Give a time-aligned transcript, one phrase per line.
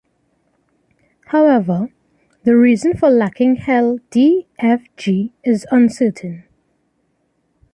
[1.27, 1.91] However,
[2.43, 6.43] the reason for lacking Hell D, F, G is uncertain.